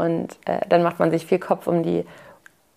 [0.00, 2.06] Und äh, dann macht man sich viel Kopf um, die,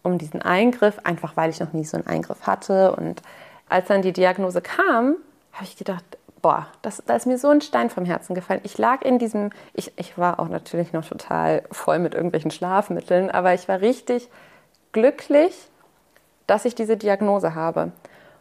[0.04, 2.96] um diesen Eingriff, einfach weil ich noch nie so einen Eingriff hatte.
[2.96, 3.21] Und
[3.69, 5.15] als dann die Diagnose kam,
[5.54, 6.04] habe ich gedacht,
[6.41, 8.59] boah, das, da ist mir so ein Stein vom Herzen gefallen.
[8.63, 13.32] Ich lag in diesem, ich, ich war auch natürlich noch total voll mit irgendwelchen Schlafmitteln,
[13.32, 14.30] aber ich war richtig
[14.92, 15.70] glücklich,
[16.46, 17.92] dass ich diese Diagnose habe.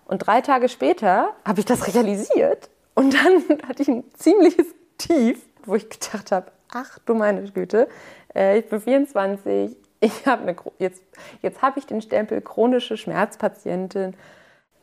[0.04, 4.66] Und drei Tage später habe ich das realisiert und dann hatte ich ein ziemliches
[4.98, 7.88] Tief, wo ich gedacht habe, ach du meine Güte,
[8.34, 11.02] äh, ich bin 24, ich habe eine, jetzt,
[11.42, 14.14] jetzt habe ich den Stempel chronische Schmerzpatientin.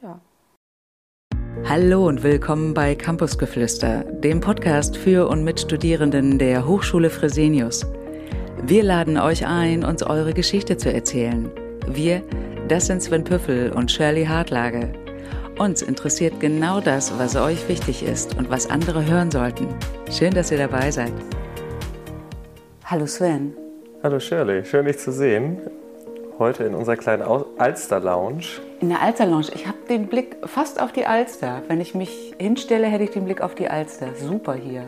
[0.02, 0.20] Ja.
[1.67, 7.85] Hallo und willkommen bei Campusgeflüster, dem Podcast für und mit Studierenden der Hochschule Fresenius.
[8.63, 11.52] Wir laden euch ein, uns eure Geschichte zu erzählen.
[11.88, 12.21] Wir,
[12.68, 14.93] das sind Sven Püffel und Shirley Hartlage.
[15.57, 19.68] Uns interessiert genau das, was euch wichtig ist und was andere hören sollten.
[20.09, 21.12] Schön, dass ihr dabei seid.
[22.91, 23.53] Hallo Sven.
[24.02, 25.59] Hallo Shirley, schön dich zu sehen.
[26.39, 27.21] Heute in unserer kleinen
[27.59, 28.45] Alster Lounge.
[28.79, 29.49] In der Alster Lounge.
[29.54, 31.62] Ich habe den Blick fast auf die Alster.
[31.67, 34.15] Wenn ich mich hinstelle, hätte ich den Blick auf die Alster.
[34.15, 34.85] Super hier.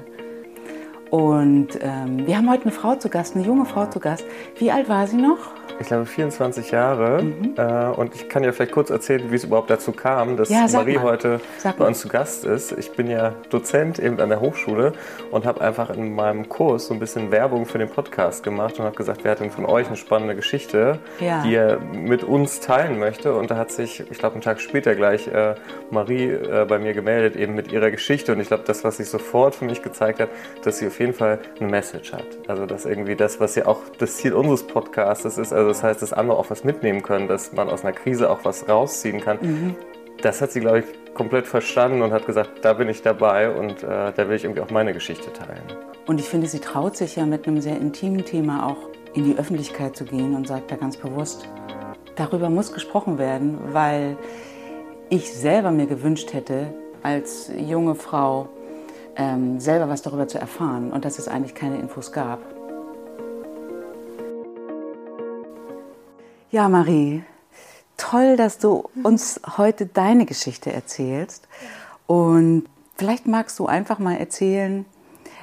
[1.12, 4.26] Und ähm, wir haben heute eine Frau zu Gast, eine junge Frau zu Gast.
[4.58, 5.52] Wie alt war sie noch?
[5.80, 7.24] Ich glaube, 24 Jahre.
[7.24, 7.54] Mhm.
[7.58, 10.68] Äh, und ich kann ja vielleicht kurz erzählen, wie es überhaupt dazu kam, dass ja,
[10.72, 11.04] Marie mal.
[11.04, 12.72] heute sag bei uns zu Gast ist.
[12.74, 14.94] Ich bin ja Dozent eben an der Hochschule
[15.32, 18.86] und habe einfach in meinem Kurs so ein bisschen Werbung für den Podcast gemacht und
[18.86, 21.44] habe gesagt, wer hat denn von euch eine spannende Geschichte, ja.
[21.44, 23.34] die er mit uns teilen möchte.
[23.34, 25.56] Und da hat sich, ich glaube, einen Tag später gleich äh,
[25.90, 28.34] Marie äh, bei mir gemeldet, eben mit ihrer Geschichte.
[28.34, 30.30] Und ich glaube, das, was sich sofort für mich gezeigt hat,
[30.64, 32.26] dass sie auf jeden Fall eine Message hat.
[32.48, 36.02] Also, dass irgendwie das, was ja auch das Ziel unseres Podcasts ist, also das heißt,
[36.02, 39.38] dass andere auch was mitnehmen können, dass man aus einer Krise auch was rausziehen kann.
[39.42, 39.76] Mhm.
[40.22, 43.84] Das hat sie, glaube ich, komplett verstanden und hat gesagt, da bin ich dabei und
[43.84, 45.64] äh, da will ich irgendwie auch meine Geschichte teilen.
[46.06, 48.78] Und ich finde, sie traut sich ja mit einem sehr intimen Thema auch
[49.14, 51.48] in die Öffentlichkeit zu gehen und sagt da ganz bewusst,
[52.16, 54.18] darüber muss gesprochen werden, weil
[55.10, 56.74] ich selber mir gewünscht hätte,
[57.04, 58.48] als junge Frau
[59.18, 62.40] ähm, selber was darüber zu erfahren und dass es eigentlich keine Infos gab.
[66.52, 67.24] Ja, Marie,
[67.96, 71.48] toll, dass du uns heute deine Geschichte erzählst.
[72.08, 72.66] Und
[72.98, 74.86] vielleicht magst du einfach mal erzählen,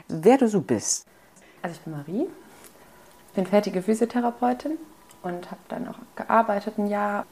[0.09, 1.07] wer du so bist.
[1.63, 2.29] Also ich bin Marie,
[3.35, 4.73] bin fertige Physiotherapeutin
[5.23, 7.25] und habe dann auch gearbeitet ein Jahr,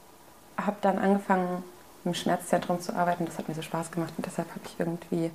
[0.57, 1.63] habe dann angefangen
[2.07, 3.27] im Schmerzzentrum zu arbeiten.
[3.27, 5.31] Das hat mir so Spaß gemacht und deshalb habe ich irgendwie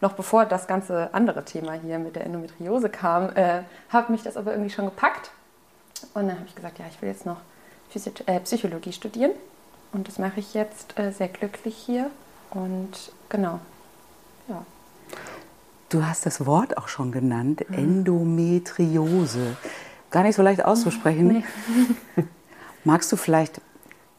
[0.00, 4.36] noch bevor das ganze andere Thema hier mit der Endometriose kam, äh, habe mich das
[4.36, 5.30] aber irgendwie schon gepackt.
[6.12, 7.36] Und dann habe ich gesagt, ja, ich will jetzt noch
[7.94, 9.30] Physi äh, Psychologie studieren.
[9.92, 12.10] Und das mache ich jetzt äh, sehr glücklich hier.
[12.50, 13.60] Und genau,
[14.48, 14.64] ja.
[15.88, 17.78] Du hast das Wort auch schon genannt, mhm.
[17.78, 19.56] Endometriose.
[20.10, 21.44] Gar nicht so leicht auszusprechen.
[22.16, 22.24] Nee.
[22.84, 23.60] Magst du vielleicht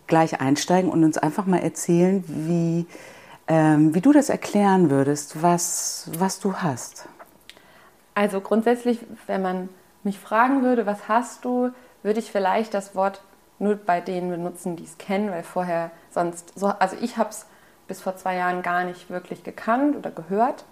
[0.08, 2.86] gleich einsteigen und uns einfach mal erzählen, wie,
[3.48, 7.08] ähm, wie du das erklären würdest, was, was du hast?
[8.14, 9.68] Also grundsätzlich, wenn man
[10.04, 11.72] mich fragen würde, was hast du,
[12.04, 13.22] würde ich vielleicht das Wort
[13.60, 17.46] nur bei denen benutzen, die es kennen, weil vorher sonst, so, also ich habe es
[17.88, 20.66] bis vor zwei Jahren gar nicht wirklich gekannt oder gehört.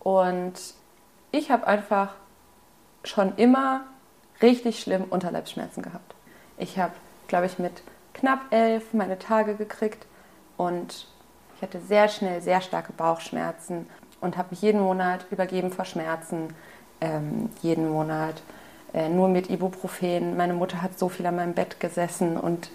[0.00, 0.54] Und
[1.30, 2.14] ich habe einfach
[3.02, 3.82] schon immer
[4.42, 6.14] richtig schlimm Unterleibsschmerzen gehabt.
[6.58, 6.92] Ich habe,
[7.26, 7.82] glaube ich, mit
[8.12, 10.06] knapp elf meine Tage gekriegt
[10.56, 11.08] und
[11.56, 13.88] ich hatte sehr schnell sehr starke Bauchschmerzen
[14.20, 16.54] und habe mich jeden Monat übergeben vor Schmerzen.
[17.00, 18.42] Ähm, jeden Monat
[19.08, 20.36] nur mit Ibuprofen.
[20.36, 22.70] Meine Mutter hat so viel an meinem Bett gesessen und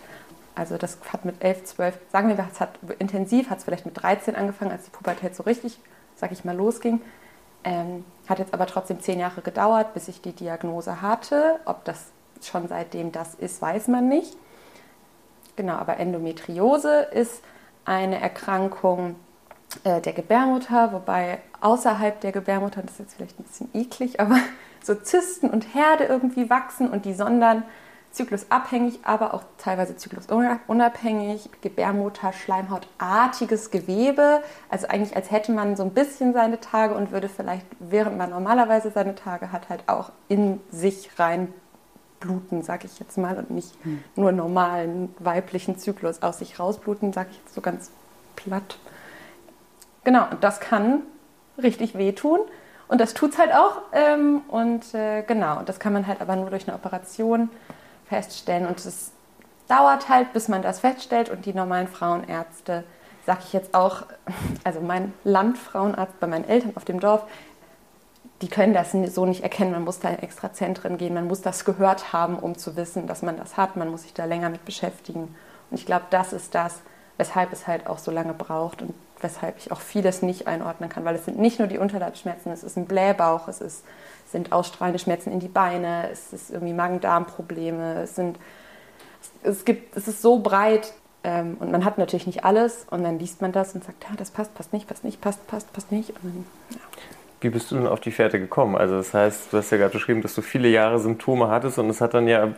[0.55, 4.01] also das hat mit 11, 12, sagen wir, es hat intensiv, hat es vielleicht mit
[4.01, 5.79] 13 angefangen, als die Pubertät so richtig,
[6.15, 7.01] sag ich mal, losging.
[7.63, 11.59] Ähm, hat jetzt aber trotzdem zehn Jahre gedauert, bis ich die Diagnose hatte.
[11.65, 12.07] Ob das
[12.43, 14.35] schon seitdem das ist, weiß man nicht.
[15.55, 17.41] Genau, aber Endometriose ist
[17.85, 19.15] eine Erkrankung
[19.83, 24.39] äh, der Gebärmutter, wobei außerhalb der Gebärmutter, das ist jetzt vielleicht ein bisschen eklig, aber
[24.81, 27.63] so Zysten und Herde irgendwie wachsen und die sondern
[28.11, 35.91] zyklusabhängig, aber auch teilweise zyklusunabhängig, Gebärmutter, Schleimhautartiges Gewebe, also eigentlich als hätte man so ein
[35.91, 40.59] bisschen seine Tage und würde vielleicht, während man normalerweise seine Tage hat, halt auch in
[40.71, 41.53] sich rein
[42.19, 44.03] bluten, sag ich jetzt mal, und nicht hm.
[44.15, 47.91] nur normalen weiblichen Zyklus aus sich rausbluten, sag ich jetzt so ganz
[48.35, 48.77] platt.
[50.03, 51.03] Genau, und das kann
[51.61, 52.39] richtig wehtun.
[52.89, 53.83] Und das tut es halt auch.
[53.93, 57.49] Ähm, und äh, genau, das kann man halt aber nur durch eine Operation
[58.09, 58.67] feststellen.
[58.67, 59.11] Und es
[59.67, 61.29] dauert halt, bis man das feststellt.
[61.29, 62.83] Und die normalen Frauenärzte,
[63.25, 64.03] sag ich jetzt auch,
[64.63, 67.23] also mein Landfrauenarzt bei meinen Eltern auf dem Dorf,
[68.41, 69.71] die können das so nicht erkennen.
[69.71, 73.05] Man muss da in extra Zentren gehen, man muss das gehört haben, um zu wissen,
[73.05, 73.75] dass man das hat.
[73.75, 75.35] Man muss sich da länger mit beschäftigen.
[75.69, 76.81] Und ich glaube, das ist das,
[77.17, 81.05] weshalb es halt auch so lange braucht und weshalb ich auch vieles nicht einordnen kann,
[81.05, 83.85] weil es sind nicht nur die Unterleibsschmerzen, es ist ein Blähbauch, es ist,
[84.31, 88.37] sind ausstrahlende Schmerzen in die Beine, es ist irgendwie Magen-Darm-Probleme, es sind,
[89.43, 90.93] es gibt, es ist so breit
[91.23, 94.15] ähm, und man hat natürlich nicht alles und dann liest man das und sagt, ja,
[94.15, 96.13] das passt, passt nicht, passt nicht, passt, passt, passt nicht.
[96.21, 96.79] Dann, ja.
[97.41, 98.75] Wie bist du denn auf die Fährte gekommen?
[98.75, 101.89] Also das heißt, du hast ja gerade beschrieben, dass du viele Jahre Symptome hattest und
[101.89, 102.53] es hat dann ja, ja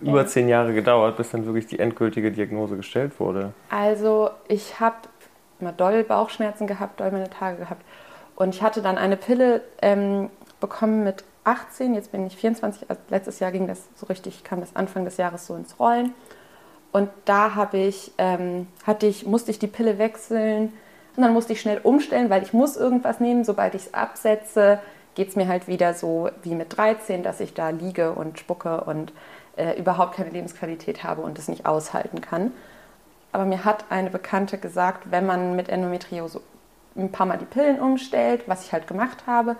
[0.00, 3.52] über zehn Jahre gedauert, bis dann wirklich die endgültige Diagnose gestellt wurde.
[3.68, 4.96] Also ich habe
[5.62, 7.82] immer doll Bauchschmerzen gehabt, doll meine Tage gehabt
[8.36, 10.28] und ich hatte dann eine Pille ähm,
[10.60, 14.60] bekommen mit 18, jetzt bin ich 24, also letztes Jahr ging das so richtig, kam
[14.60, 16.12] das Anfang des Jahres so ins Rollen
[16.92, 20.72] und da habe ich, ähm, hatte ich, musste ich die Pille wechseln
[21.16, 23.44] und dann musste ich schnell umstellen, weil ich muss irgendwas nehmen.
[23.44, 24.78] Sobald ich es absetze,
[25.14, 28.82] geht es mir halt wieder so wie mit 13, dass ich da liege und spucke
[28.84, 29.12] und
[29.56, 32.52] äh, überhaupt keine Lebensqualität habe und es nicht aushalten kann.
[33.32, 36.40] Aber mir hat eine Bekannte gesagt, wenn man mit Endometriose
[36.96, 39.56] ein paar Mal die Pillen umstellt, was ich halt gemacht habe,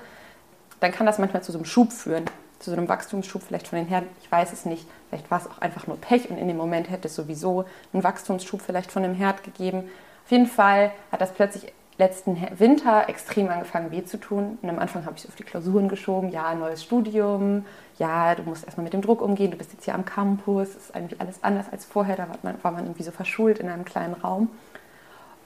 [0.81, 2.27] dann kann das manchmal zu so einem Schub führen,
[2.59, 4.07] zu so einem Wachstumsschub vielleicht von den Herren.
[4.21, 4.87] Ich weiß es nicht.
[5.09, 8.05] Vielleicht war es auch einfach nur Pech und in dem Moment hätte es sowieso einen
[8.05, 9.91] Wachstumsschub vielleicht von dem Herd gegeben.
[10.25, 11.73] Auf jeden Fall hat das plötzlich
[12.03, 14.59] letzten Winter extrem angefangen weh zu tun.
[14.61, 16.31] Und am Anfang habe ich es auf die Klausuren geschoben.
[16.31, 17.65] Ja, neues Studium.
[17.99, 19.53] Ja, du musst erstmal mit dem Druck umgehen.
[19.53, 20.71] Du bist jetzt hier am Campus.
[20.71, 22.17] Es ist eigentlich alles anders als vorher.
[22.17, 24.51] Da war man, war man irgendwie so verschult in einem kleinen Raum.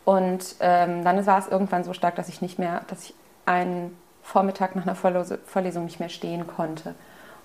[0.07, 3.15] Und ähm, dann war es irgendwann so stark, dass ich nicht mehr, dass ich
[3.45, 6.95] einen Vormittag nach einer Vorlesung nicht mehr stehen konnte.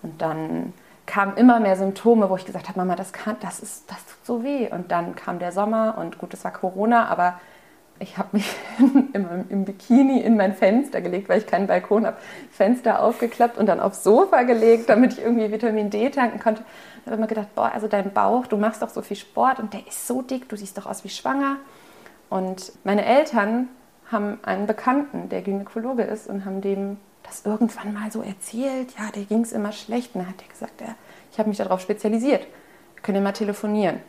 [0.04, 0.74] Und dann
[1.06, 4.26] kamen immer mehr Symptome, wo ich gesagt habe, Mama, das, kann, das, ist, das tut
[4.26, 4.70] so weh.
[4.72, 7.40] Und dann kam der Sommer und gut, es war Corona, aber
[8.02, 8.54] ich habe mich
[9.14, 12.18] im, im, Bikini in mein Fenster gelegt, weil ich keinen Balkon habe,
[12.52, 16.64] Fenster aufgeklappt und dann aufs Sofa gelegt, damit ich irgendwie Vitamin D tanken konnte.
[17.06, 19.60] Da habe ich mir gedacht, boah, also dein Bauch, du machst doch so viel Sport
[19.60, 21.58] und der ist so dick, du siehst doch aus wie schwanger.
[22.30, 23.70] Und meine Eltern
[24.12, 29.12] haben einen Bekannten, der Gynäkologe ist, und haben dem das irgendwann mal so erzählt, ja,
[29.12, 30.16] dir ging es immer schlecht.
[30.16, 30.96] Und dann hat er gesagt, ja,
[31.32, 32.42] ich habe mich darauf spezialisiert.
[32.96, 34.00] Wir können ja mal telefonieren.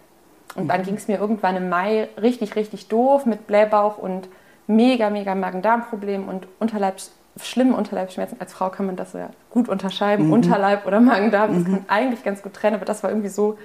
[0.54, 4.28] Und dann ging es mir irgendwann im Mai richtig, richtig doof mit Blähbauch und
[4.66, 8.40] mega, mega Magen-Darm-Problemen und Unterleibs schlimmen Unterleibsschmerzen.
[8.40, 10.32] Als Frau kann man das ja gut unterscheiden, mhm.
[10.34, 11.54] Unterleib oder Magen-Darm.
[11.54, 11.64] Das mhm.
[11.64, 13.56] kann man eigentlich ganz gut trennen, aber das war irgendwie so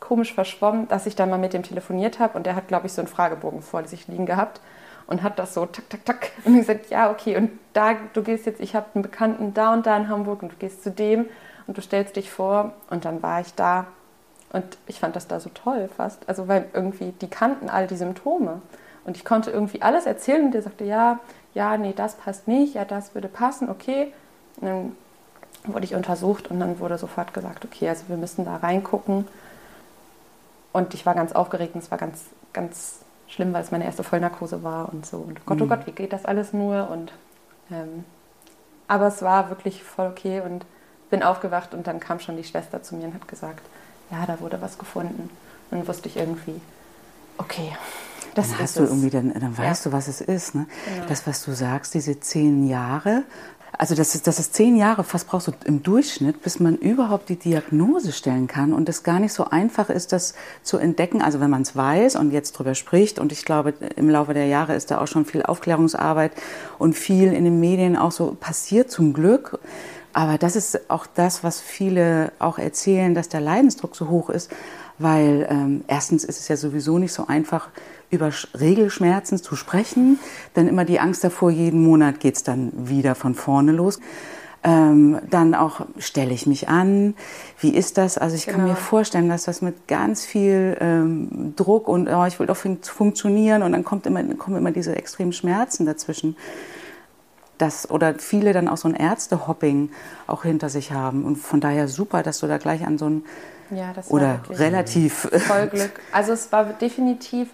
[0.00, 2.92] komisch verschwommen, dass ich dann mal mit dem telefoniert habe und der hat, glaube ich,
[2.92, 4.60] so einen Fragebogen vor sich liegen gehabt
[5.06, 6.30] und hat das so tak, tak, tak.
[6.44, 9.72] Und ich gesagt, ja, okay, und da, du gehst jetzt, ich habe einen Bekannten da
[9.72, 11.26] und da in Hamburg und du gehst zu dem
[11.66, 12.72] und du stellst dich vor.
[12.90, 13.86] Und dann war ich da
[14.52, 16.28] und ich fand das da so toll fast.
[16.28, 18.62] Also, weil irgendwie, die kannten all die Symptome.
[19.04, 21.20] Und ich konnte irgendwie alles erzählen und der sagte, ja,
[21.54, 24.12] ja, nee, das passt nicht, ja, das würde passen, okay.
[24.60, 24.96] Und dann
[25.64, 29.26] wurde ich untersucht und dann wurde sofort gesagt, okay, also wir müssen da reingucken.
[30.72, 34.04] Und ich war ganz aufgeregt und es war ganz, ganz schlimm, weil es meine erste
[34.04, 35.18] Vollnarkose war und so.
[35.18, 35.68] Und Gott, oh mhm.
[35.70, 36.90] Gott, wie geht das alles nur?
[36.90, 37.12] Und,
[37.70, 38.04] ähm,
[38.88, 40.66] aber es war wirklich voll okay und
[41.10, 43.62] bin aufgewacht und dann kam schon die Schwester zu mir und hat gesagt,
[44.10, 45.30] ja, da wurde was gefunden.
[45.70, 46.60] Und dann wusste ich irgendwie,
[47.38, 47.72] okay,
[48.34, 49.90] das dann hast du irgendwie, dann, dann weißt ja.
[49.90, 50.54] du, was es ist.
[50.54, 50.66] Ne?
[50.92, 51.06] Genau.
[51.08, 53.24] Das, was du sagst, diese zehn Jahre,
[53.78, 57.28] also das ist, das ist zehn Jahre, fast brauchst du im Durchschnitt, bis man überhaupt
[57.28, 61.20] die Diagnose stellen kann und es gar nicht so einfach ist, das zu entdecken.
[61.20, 64.46] Also wenn man es weiß und jetzt drüber spricht und ich glaube, im Laufe der
[64.46, 66.32] Jahre ist da auch schon viel Aufklärungsarbeit
[66.78, 69.58] und viel in den Medien auch so passiert zum Glück.
[70.16, 74.50] Aber das ist auch das, was viele auch erzählen, dass der Leidensdruck so hoch ist,
[74.98, 77.68] weil ähm, erstens ist es ja sowieso nicht so einfach,
[78.08, 80.18] über Regelschmerzen zu sprechen.
[80.54, 84.00] Dann immer die Angst davor, jeden Monat geht es dann wieder von vorne los.
[84.64, 87.14] Ähm, dann auch stelle ich mich an,
[87.60, 88.16] wie ist das?
[88.16, 88.56] Also ich genau.
[88.56, 88.86] kann mir genau.
[88.86, 93.62] vorstellen, dass das mit ganz viel ähm, Druck und oh, ich will doch fun funktionieren
[93.62, 96.36] und dann kommt immer, kommen immer diese extremen Schmerzen dazwischen.
[97.58, 99.90] Das, oder viele dann auch so ein Ärztehopping
[100.26, 101.24] auch hinter sich haben.
[101.24, 103.24] Und von daher super, dass du da gleich an so ein
[103.70, 106.00] ja, oder relativ voll Glück.
[106.12, 107.48] Also es war definitiv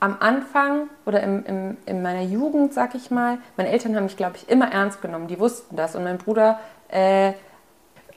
[0.00, 4.16] am Anfang oder im, im, in meiner Jugend, sag ich mal, meine Eltern haben mich,
[4.16, 5.26] glaube ich, immer ernst genommen.
[5.26, 5.96] Die wussten das.
[5.96, 7.32] Und mein Bruder äh,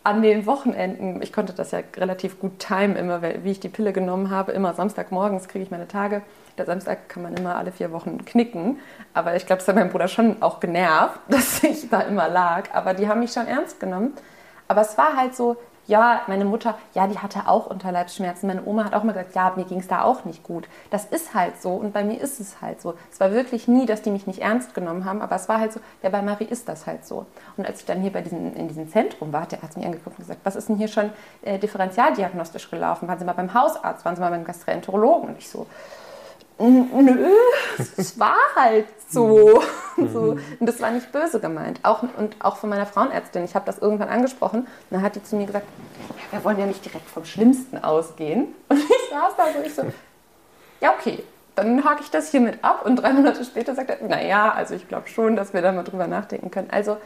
[0.03, 3.93] an den Wochenenden, ich konnte das ja relativ gut timen, immer, wie ich die Pille
[3.93, 4.51] genommen habe.
[4.51, 6.21] Immer Samstagmorgens kriege ich meine Tage.
[6.59, 8.79] Der Samstag kann man immer alle vier Wochen knicken.
[9.13, 12.65] Aber ich glaube, es hat mein Bruder schon auch genervt, dass ich da immer lag.
[12.73, 14.13] Aber die haben mich schon ernst genommen.
[14.67, 15.57] Aber es war halt so,
[15.89, 18.45] ja, meine Mutter, ja, die hatte auch Unterleibsschmerzen.
[18.45, 20.67] Meine Oma hat auch mal gesagt, ja, mir ging es da auch nicht gut.
[20.91, 22.93] Das ist halt so und bei mir ist es halt so.
[23.11, 25.73] Es war wirklich nie, dass die mich nicht ernst genommen haben, aber es war halt
[25.73, 27.25] so, ja, bei Marie ist das halt so.
[27.57, 30.19] Und als ich dann hier bei diesen, in diesem Zentrum war, der hat mich angeguckt
[30.19, 31.09] und gesagt, was ist denn hier schon
[31.41, 33.07] äh, differenzialdiagnostisch gelaufen?
[33.07, 34.05] Waren Sie mal beim Hausarzt?
[34.05, 35.29] Waren Sie mal beim Gastroenterologen?
[35.29, 35.65] Und ich so,
[36.59, 37.33] nö,
[37.97, 39.61] es war halt so.
[39.97, 40.37] so.
[40.59, 41.79] Und das war nicht böse gemeint.
[41.83, 43.43] Auch, und auch von meiner Frauenärztin.
[43.45, 44.61] Ich habe das irgendwann angesprochen.
[44.61, 45.67] Und dann hat die zu mir gesagt,
[46.31, 48.53] wir wollen ja nicht direkt vom Schlimmsten ausgehen.
[48.69, 49.83] Und ich saß da so, ich so,
[50.81, 51.23] ja okay,
[51.55, 52.85] dann hake ich das hiermit ab.
[52.85, 55.83] Und drei Monate später sagt er, naja, also ich glaube schon, dass wir da mal
[55.83, 56.69] drüber nachdenken können.
[56.69, 56.97] Also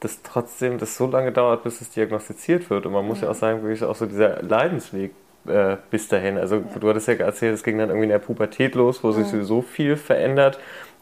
[0.00, 2.86] dass trotzdem das so lange dauert, bis es diagnostiziert wird.
[2.86, 5.12] Und man muss ja, ja auch sagen, wirklich auch so dieser Leidensweg
[5.46, 6.38] äh, bis dahin.
[6.38, 6.62] Also ja.
[6.78, 9.62] du hattest ja erzählt, es ging dann irgendwie in der Pubertät los, wo sich sowieso
[9.62, 10.58] viel verändert.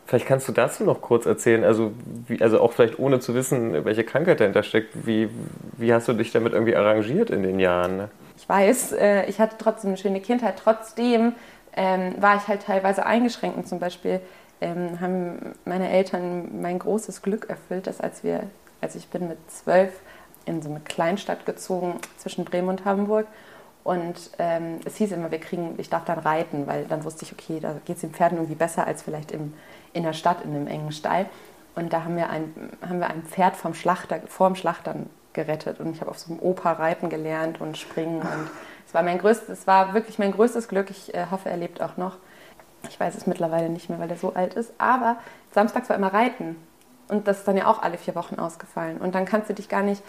[0.06, 1.92] Vielleicht kannst du dazu noch kurz erzählen, also,
[2.26, 5.06] wie, also auch vielleicht ohne zu wissen, welche Krankheit dahinter steckt.
[5.06, 5.28] Wie,
[5.76, 7.98] wie hast du dich damit irgendwie arrangiert in den Jahren?
[7.98, 8.08] Ne?
[8.38, 10.54] Ich weiß, äh, ich hatte trotzdem eine schöne Kindheit.
[10.62, 11.34] Trotzdem
[11.76, 13.58] ähm, war ich halt teilweise eingeschränkt.
[13.58, 14.20] Und zum Beispiel
[14.62, 18.44] ähm, haben meine Eltern mein großes Glück erfüllt, dass als wir,
[18.80, 19.92] also ich bin mit zwölf
[20.46, 23.26] in so eine Kleinstadt gezogen zwischen Bremen und Hamburg
[23.88, 27.32] und ähm, es hieß immer, wir kriegen, ich darf dann reiten, weil dann wusste ich,
[27.32, 29.54] okay, da geht es den Pferden irgendwie besser als vielleicht im,
[29.94, 31.24] in der Stadt, in einem engen Stall.
[31.74, 32.52] Und da haben wir ein,
[32.86, 35.80] haben wir ein Pferd vom Schlachter, vorm Schlachtern gerettet.
[35.80, 38.20] Und ich habe auf so einem Oper reiten gelernt und springen.
[38.20, 38.50] Und
[38.86, 40.90] es war mein größtes, es war wirklich mein größtes Glück.
[40.90, 42.18] Ich äh, hoffe, er lebt auch noch.
[42.90, 44.70] Ich weiß es mittlerweile nicht mehr, weil er so alt ist.
[44.76, 45.16] Aber
[45.52, 46.56] samstags war immer Reiten.
[47.08, 48.98] Und das ist dann ja auch alle vier Wochen ausgefallen.
[48.98, 50.02] Und dann kannst du dich gar nicht.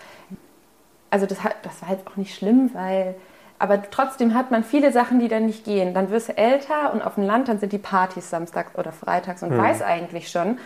[1.12, 3.16] Also das, das war jetzt auch nicht schlimm, weil
[3.60, 5.94] aber trotzdem hat man viele Sachen, die dann nicht gehen.
[5.94, 9.44] Dann wirst du älter und auf dem Land, dann sind die Partys samstags oder freitags
[9.44, 9.58] und mhm.
[9.58, 10.58] weiß eigentlich schon,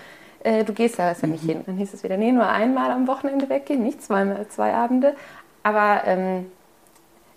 [0.44, 1.50] äh, du gehst da ja nicht mhm.
[1.50, 1.64] hin.
[1.66, 5.16] Dann hieß es wieder, nee, nur einmal am Wochenende weggehen, nicht zweimal, zwei Abende.
[5.64, 6.46] Aber ähm,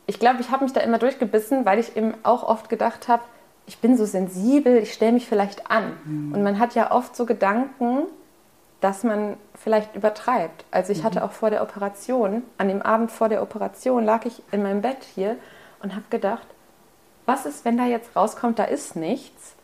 [0.07, 3.23] ich glaube, ich habe mich da immer durchgebissen, weil ich eben auch oft gedacht habe,
[3.67, 5.93] ich bin so sensibel, ich stelle mich vielleicht an.
[6.05, 6.33] Mhm.
[6.35, 8.03] Und man hat ja oft so Gedanken,
[8.87, 10.65] dass man vielleicht übertreibt.
[10.71, 11.25] Also ich hatte mhm.
[11.25, 15.03] auch vor der Operation, an dem Abend vor der Operation lag ich in meinem Bett
[15.17, 15.37] hier
[15.83, 16.47] und habe gedacht,
[17.25, 19.57] was ist, wenn da jetzt rauskommt, da ist nichts?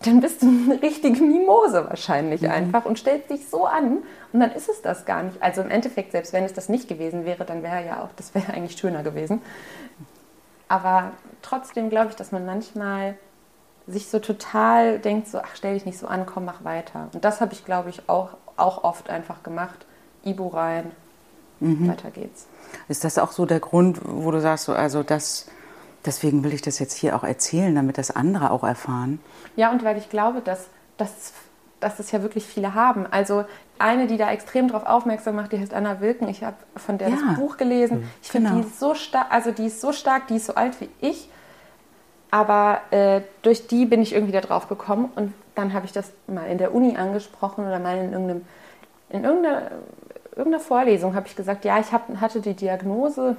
[0.00, 2.50] Dann bist du eine richtige Mimose wahrscheinlich mhm.
[2.50, 3.98] einfach und stellst dich so an
[4.32, 5.40] und dann ist es das gar nicht.
[5.40, 8.34] Also im Endeffekt, selbst wenn es das nicht gewesen wäre, dann wäre ja auch, das
[8.34, 9.40] wäre eigentlich schöner gewesen.
[10.66, 13.14] Aber trotzdem glaube ich, dass man manchmal
[13.86, 17.08] sich so total denkt, so, ach, stell dich nicht so an, komm, mach weiter.
[17.12, 19.86] Und das habe ich, glaube ich, auch, auch oft einfach gemacht.
[20.24, 20.92] Ibu rein,
[21.60, 21.88] mhm.
[21.88, 22.46] weiter geht's.
[22.88, 25.46] Ist das auch so der Grund, wo du sagst, so, also das,
[26.06, 29.20] deswegen will ich das jetzt hier auch erzählen, damit das andere auch erfahren?
[29.56, 31.32] Ja, und weil ich glaube, dass, dass,
[31.80, 33.06] dass das ja wirklich viele haben.
[33.10, 33.44] Also
[33.80, 36.28] eine, die da extrem drauf aufmerksam macht, die heißt Anna Wilken.
[36.28, 37.16] Ich habe von der ja.
[37.16, 38.00] das Buch gelesen.
[38.00, 38.08] Mhm.
[38.22, 38.62] Ich finde, genau.
[38.62, 41.28] die ist so stark, also die ist so stark, die ist so alt wie ich
[42.32, 46.12] aber äh, durch die bin ich irgendwie da drauf gekommen und dann habe ich das
[46.26, 48.46] mal in der Uni angesprochen oder mal in, irgendeinem,
[49.10, 49.70] in irgendeiner,
[50.34, 53.36] irgendeiner Vorlesung habe ich gesagt, ja, ich hab, hatte die Diagnose.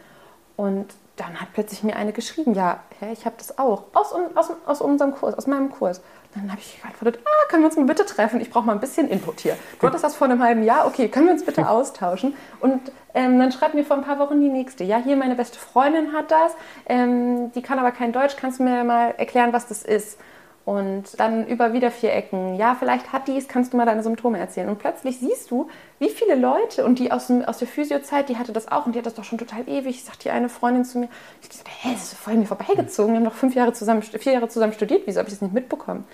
[0.56, 2.80] Und dann hat plötzlich mir eine geschrieben, ja,
[3.12, 6.00] ich habe das auch, aus, aus, aus unserem Kurs, aus meinem Kurs.
[6.34, 8.40] Dann habe ich geantwortet, ah, können wir uns mal bitte treffen?
[8.40, 9.56] Ich brauche mal ein bisschen Input hier.
[9.78, 12.34] Du hattest das vor einem halben Jahr, okay, können wir uns bitte austauschen?
[12.60, 12.80] Und
[13.12, 16.14] ähm, dann schreibt mir vor ein paar Wochen die nächste, ja, hier meine beste Freundin
[16.14, 16.52] hat das,
[16.86, 20.18] ähm, die kann aber kein Deutsch, kannst du mir mal erklären, was das ist?
[20.64, 24.38] Und dann über wieder vier Ecken, ja, vielleicht hat dies, kannst du mal deine Symptome
[24.38, 24.68] erzählen.
[24.68, 28.52] Und plötzlich siehst du, wie viele Leute, und die aus, aus der Physiozeit, die hatte
[28.52, 31.00] das auch, und die hat das doch schon total ewig, sagt die eine Freundin zu
[31.00, 31.08] mir,
[31.40, 34.32] ich dachte, hä, das ist voll mir vorbeigezogen, wir haben doch fünf Jahre zusammen, vier
[34.32, 36.04] Jahre zusammen studiert, wieso habe ich das nicht mitbekommen?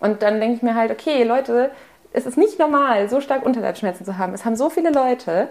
[0.00, 1.70] Und dann denke ich mir halt, okay, Leute,
[2.12, 4.34] es ist nicht normal, so stark Unterleibsschmerzen zu haben.
[4.34, 5.48] Es haben so viele Leute,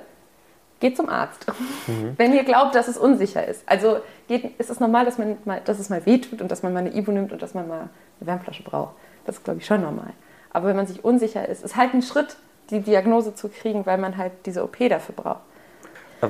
[0.79, 1.45] geht zum Arzt.
[1.87, 2.13] Mhm.
[2.17, 3.63] Wenn ihr glaubt, dass es unsicher ist.
[3.65, 6.73] Also geht, ist es normal, dass, man mal, dass es mal wehtut und dass man
[6.73, 8.95] mal eine Ibu nimmt und dass man mal eine Wärmflasche braucht.
[9.25, 10.13] Das ist, glaube ich, schon normal.
[10.51, 12.37] Aber wenn man sich unsicher ist, ist halt ein Schritt,
[12.69, 15.41] die Diagnose zu kriegen, weil man halt diese OP dafür braucht.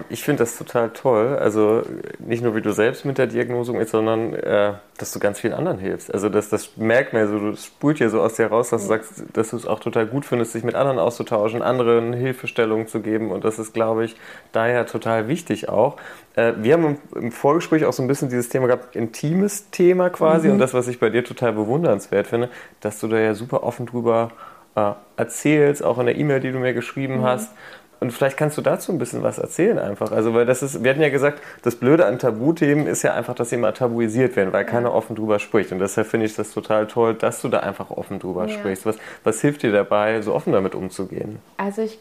[0.10, 1.38] Ich finde das total toll.
[1.38, 1.82] Also
[2.20, 5.54] nicht nur, wie du selbst mit der Diagnose umgehst, sondern äh, dass du ganz vielen
[5.54, 6.14] anderen hilfst.
[6.14, 8.88] Also das, das merkt man so, das spult ja so aus dir raus, dass du
[8.88, 13.00] sagst, dass du es auch total gut findest, sich mit anderen auszutauschen, anderen Hilfestellungen zu
[13.00, 13.32] geben.
[13.32, 14.16] Und das ist, glaube ich,
[14.52, 15.98] daher total wichtig auch.
[16.36, 20.12] Äh, wir haben im, im, Vorgespräch auch so ein bisschen dieses Thema gehabt, intimes Thema
[20.12, 20.48] quasi.
[20.48, 20.54] Mhm.
[20.54, 22.50] Und das, was ich bei dir total bewundernswert finde,
[22.82, 24.32] dass du da ja super offen drüber
[24.76, 27.24] äh, erzählst, auch in der E-Mail, die du mir geschrieben mhm.
[27.24, 27.52] hast.
[28.00, 30.12] Und vielleicht kannst du dazu ein bisschen was erzählen einfach.
[30.12, 33.36] Also, weil das ist, wir hatten ja gesagt, das Blöde an Tabuthemen ist ja einfach,
[33.36, 35.72] dass sie immer tabuisiert werden, weil keiner offen drüber spricht.
[35.72, 38.58] Und deshalb finde ich das total toll, dass du da einfach offen drüber ja.
[38.58, 38.86] sprichst.
[38.86, 41.40] Was, was hilft dir dabei, so offen damit umzugehen?
[41.58, 42.00] Also ich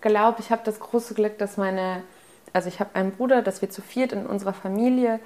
[0.00, 2.02] glaube, ich habe das große Glück, dass meine
[2.54, 5.18] also ich habe einen Bruder, dass wir zu viert in unserer Familie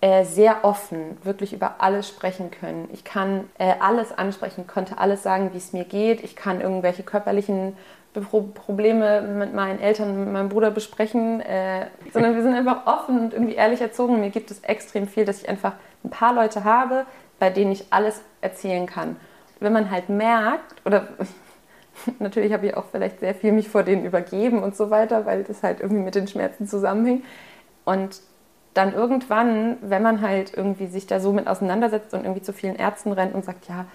[0.00, 2.88] äh, sehr offen wirklich über alles sprechen können.
[2.92, 6.22] Ich kann äh, alles ansprechen, konnte alles sagen, wie es mir geht.
[6.22, 7.76] Ich kann irgendwelche körperlichen
[8.20, 13.32] Probleme mit meinen Eltern, mit meinem Bruder besprechen, äh, sondern wir sind einfach offen und
[13.32, 14.20] irgendwie ehrlich erzogen.
[14.20, 15.72] Mir gibt es extrem viel, dass ich einfach
[16.04, 17.06] ein paar Leute habe,
[17.38, 19.16] bei denen ich alles erzählen kann.
[19.60, 21.08] Wenn man halt merkt, oder
[22.18, 25.42] natürlich habe ich auch vielleicht sehr viel mich vor denen übergeben und so weiter, weil
[25.42, 27.24] das halt irgendwie mit den Schmerzen zusammenhängt.
[27.84, 28.20] Und
[28.74, 32.76] dann irgendwann, wenn man halt irgendwie sich da so mit auseinandersetzt und irgendwie zu vielen
[32.76, 33.86] Ärzten rennt und sagt, ja,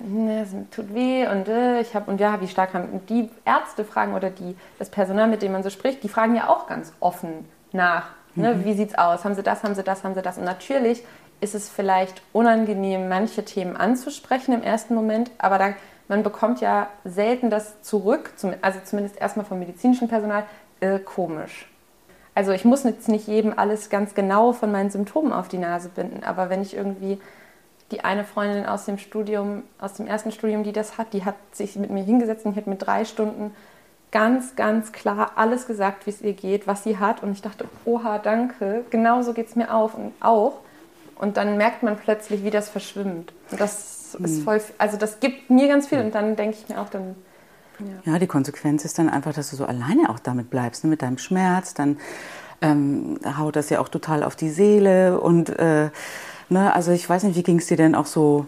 [0.00, 3.30] ne, es tut weh und äh, ich habe und ja, wie stark haben und die
[3.44, 6.66] Ärzte fragen oder die das Personal, mit dem man so spricht, die fragen ja auch
[6.66, 8.10] ganz offen nach.
[8.34, 8.54] Ne?
[8.54, 8.64] Mhm.
[8.64, 9.24] Wie sieht's aus?
[9.24, 9.62] Haben sie das?
[9.62, 10.04] Haben sie das?
[10.04, 10.38] Haben sie das?
[10.38, 11.04] Und natürlich
[11.40, 15.74] ist es vielleicht unangenehm, manche Themen anzusprechen im ersten Moment, aber da,
[16.08, 20.44] man bekommt ja selten das zurück, also zumindest erstmal vom medizinischen Personal,
[20.80, 21.68] äh, komisch.
[22.34, 25.88] Also ich muss jetzt nicht jedem alles ganz genau von meinen Symptomen auf die Nase
[25.88, 27.20] binden, aber wenn ich irgendwie
[27.92, 31.36] die eine Freundin aus dem Studium, aus dem ersten Studium, die das hat, die hat
[31.52, 33.52] sich mit mir hingesetzt und hat mit drei Stunden
[34.10, 37.22] ganz, ganz klar alles gesagt, wie es ihr geht, was sie hat.
[37.22, 40.60] Und ich dachte, oha, danke, genauso geht es mir auf und auch.
[41.16, 43.32] Und dann merkt man plötzlich, wie das verschwimmt.
[43.50, 44.24] Und das mhm.
[44.24, 46.00] ist voll, also das gibt mir ganz viel.
[46.00, 47.14] Und dann denke ich mir auch, dann.
[47.78, 48.12] Ja.
[48.12, 48.18] ja.
[48.18, 50.90] die Konsequenz ist dann einfach, dass du so alleine auch damit bleibst, ne?
[50.90, 51.74] mit deinem Schmerz.
[51.74, 51.98] Dann
[52.60, 55.90] ähm, haut das ja auch total auf die Seele und äh,
[56.52, 56.74] Ne?
[56.74, 58.46] Also ich weiß nicht, wie ging es dir denn auch so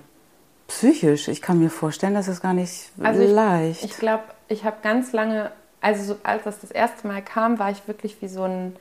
[0.69, 1.29] psychisch?
[1.29, 3.85] Ich kann mir vorstellen, dass es gar nicht also leicht.
[3.85, 7.59] Ich, ich glaube, ich habe ganz lange, also so, als das das erste Mal kam,
[7.59, 8.77] war ich wirklich wie so ein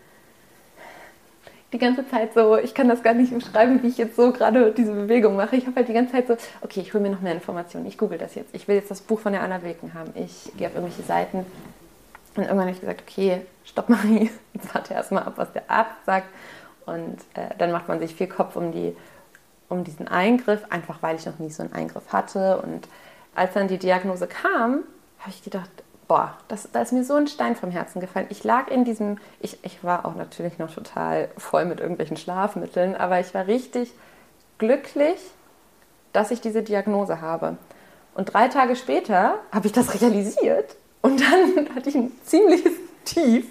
[1.71, 4.71] die ganze Zeit so, ich kann das gar nicht beschreiben, wie ich jetzt so gerade
[4.71, 5.55] diese Bewegung mache.
[5.55, 7.97] Ich habe halt die ganze Zeit so, okay, ich hole mir noch mehr Informationen, ich
[7.97, 10.67] google das jetzt, ich will jetzt das Buch von der Anna Wilken haben, ich gehe
[10.67, 11.39] auf irgendwelche Seiten.
[12.35, 13.97] Und irgendwann habe ich gesagt, okay, stopp mal,
[14.53, 16.27] jetzt warte erstmal ab, was der Arzt sagt.
[16.85, 18.95] Und äh, dann macht man sich viel Kopf um die
[19.73, 22.61] um diesen Eingriff, einfach weil ich noch nie so einen Eingriff hatte.
[22.61, 22.87] Und
[23.35, 24.83] als dann die Diagnose kam,
[25.19, 25.69] habe ich gedacht,
[26.07, 28.27] boah, das, da ist mir so ein Stein vom Herzen gefallen.
[28.29, 32.95] Ich lag in diesem, ich, ich war auch natürlich noch total voll mit irgendwelchen Schlafmitteln,
[32.95, 33.91] aber ich war richtig
[34.57, 35.19] glücklich,
[36.11, 37.57] dass ich diese Diagnose habe.
[38.13, 42.73] Und drei Tage später habe ich das realisiert und dann hatte ich ein ziemliches
[43.05, 43.47] Tief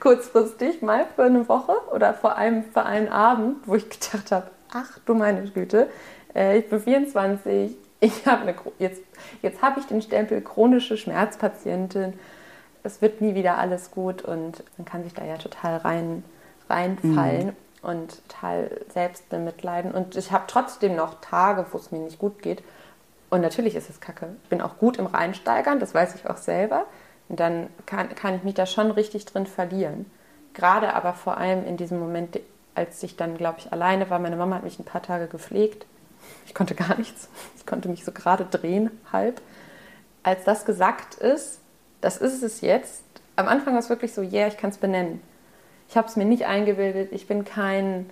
[0.00, 4.50] kurzfristig, mal für eine Woche oder vor allem für einen Abend, wo ich gedacht habe,
[4.74, 5.88] ach du meine Güte,
[6.34, 9.02] äh, ich bin 24, ich habe eine, jetzt,
[9.42, 12.14] jetzt habe ich den Stempel chronische Schmerzpatientin,
[12.82, 16.24] es wird nie wieder alles gut und man kann sich da ja total rein,
[16.68, 17.54] reinfallen mhm.
[17.82, 19.92] und total selbst bemitleiden.
[19.92, 22.62] Und ich habe trotzdem noch Tage, wo es mir nicht gut geht.
[23.30, 24.34] Und natürlich ist es kacke.
[24.42, 26.86] Ich bin auch gut im Reinsteigern, das weiß ich auch selber.
[27.28, 30.06] Und dann kann, kann ich mich da schon richtig drin verlieren.
[30.52, 32.38] Gerade aber vor allem in diesem Moment
[32.74, 35.86] als ich dann, glaube ich, alleine war, meine Mama hat mich ein paar Tage gepflegt.
[36.46, 37.28] Ich konnte gar nichts.
[37.56, 39.40] Ich konnte mich so gerade drehen, halb.
[40.24, 41.60] Als das gesagt ist,
[42.00, 43.04] das ist es jetzt.
[43.36, 45.20] Am Anfang war es wirklich so, ja, yeah, ich kann es benennen.
[45.88, 47.12] Ich habe es mir nicht eingebildet.
[47.12, 48.10] Ich bin kein,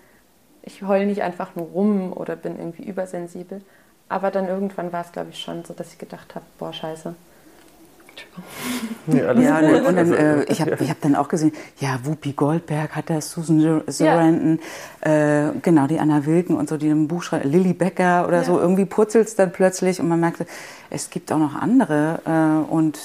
[0.62, 3.61] ich heule nicht einfach nur rum oder bin irgendwie übersensibel.
[4.09, 7.16] Aber dann irgendwann war es, glaube ich, schon so, dass ich gedacht habe, boah, scheiße,
[9.07, 9.87] Nee, ja, gut.
[9.87, 13.31] und dann, äh, ich habe ich hab dann auch gesehen, ja, Whoopi Goldberg hat das,
[13.31, 14.61] Susan Sarandon,
[15.05, 15.49] ja.
[15.49, 18.44] äh, genau, die Anna Wilken und so, die im Buch schreiben, Lilly Becker oder ja.
[18.44, 20.46] so, irgendwie purzelt es dann plötzlich und man merkte,
[20.90, 22.99] es gibt auch noch andere äh, und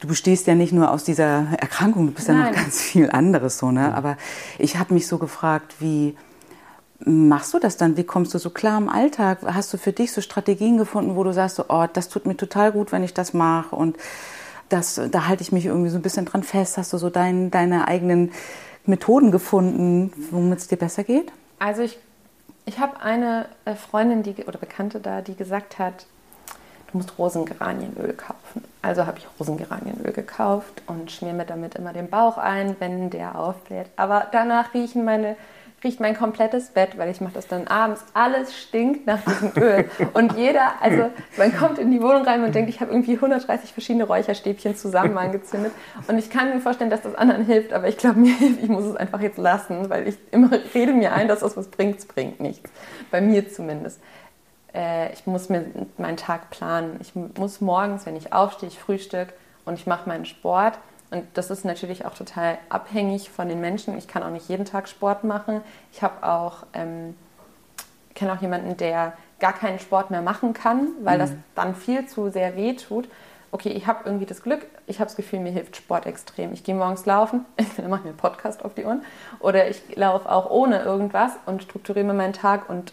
[0.00, 2.38] du bestehst ja nicht nur aus dieser Erkrankung, du bist Nein.
[2.38, 3.94] ja noch ganz viel anderes so, ne?
[3.94, 4.16] Aber
[4.58, 6.16] ich habe mich so gefragt, wie
[7.04, 7.96] machst du das dann?
[7.96, 9.38] Wie kommst du so klar im Alltag?
[9.44, 12.36] Hast du für dich so Strategien gefunden, wo du sagst, so, oh, das tut mir
[12.36, 13.96] total gut, wenn ich das mache und
[14.68, 16.76] das, da halte ich mich irgendwie so ein bisschen dran fest.
[16.76, 18.32] Hast du so dein, deine eigenen
[18.84, 21.32] Methoden gefunden, womit es dir besser geht?
[21.58, 21.98] Also ich,
[22.64, 26.06] ich habe eine äh, Freundin die, oder Bekannte da, die gesagt hat,
[26.90, 28.64] du musst Rosengeranienöl kaufen.
[28.82, 33.38] Also habe ich Rosengeranienöl gekauft und schmier mir damit immer den Bauch ein, wenn der
[33.38, 33.86] aufbläht.
[33.96, 35.36] Aber danach riechen meine
[35.86, 38.04] riecht mein komplettes Bett, weil ich mache das dann abends.
[38.12, 39.88] Alles stinkt nach diesem Öl.
[40.14, 43.72] Und jeder, also man kommt in die Wohnung rein und denkt, ich habe irgendwie 130
[43.72, 45.72] verschiedene Räucherstäbchen zusammen angezündet.
[46.08, 48.84] Und ich kann mir vorstellen, dass das anderen hilft, aber ich glaube mir, ich muss
[48.84, 52.06] es einfach jetzt lassen, weil ich immer rede mir ein, dass das was bringt, es
[52.06, 52.68] bringt nichts.
[53.12, 54.00] Bei mir zumindest.
[54.74, 55.66] Äh, ich muss mir
[55.98, 56.98] meinen Tag planen.
[57.00, 59.28] Ich muss morgens, wenn ich aufstehe, ich frühstück
[59.64, 60.78] und ich mache meinen Sport
[61.10, 63.96] und das ist natürlich auch total abhängig von den Menschen.
[63.96, 65.60] Ich kann auch nicht jeden Tag Sport machen.
[65.92, 67.16] Ich habe auch, ähm,
[68.14, 71.20] kenne auch jemanden, der gar keinen Sport mehr machen kann, weil mhm.
[71.20, 73.08] das dann viel zu sehr weh tut.
[73.52, 76.52] okay, ich habe irgendwie das Glück, ich habe das Gefühl, mir hilft Sport extrem.
[76.52, 79.02] Ich gehe morgens laufen, ich mache mir einen Podcast auf die Ohren
[79.38, 82.92] oder ich laufe auch ohne irgendwas und strukturiere mir meinen Tag und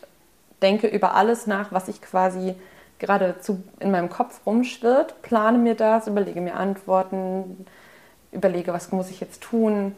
[0.62, 2.56] denke über alles nach, was ich quasi
[3.00, 3.36] gerade
[3.80, 7.66] in meinem Kopf rumschwirrt, plane mir das, überlege mir Antworten,
[8.34, 9.96] überlege, was muss ich jetzt tun.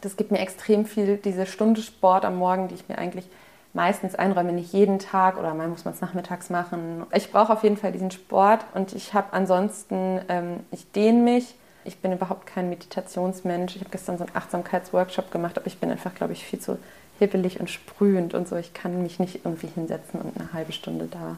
[0.00, 3.26] Das gibt mir extrem viel, diese Stunde Sport am Morgen, die ich mir eigentlich
[3.72, 7.04] meistens einräume, nicht jeden Tag oder mal muss man es nachmittags machen.
[7.14, 11.54] Ich brauche auf jeden Fall diesen Sport und ich habe ansonsten, ähm, ich dehne mich.
[11.84, 13.74] Ich bin überhaupt kein Meditationsmensch.
[13.76, 16.78] Ich habe gestern so einen Achtsamkeitsworkshop gemacht, aber ich bin einfach, glaube ich, viel zu
[17.18, 18.56] hibbelig und sprühend und so.
[18.56, 21.36] Ich kann mich nicht irgendwie hinsetzen und eine halbe Stunde da.